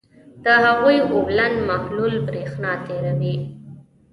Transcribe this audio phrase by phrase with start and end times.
[0.43, 3.35] د هغوي اوبلن محلول برېښنا تیروي.